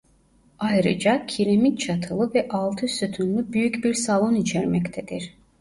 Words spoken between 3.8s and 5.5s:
bir salon içermektedir.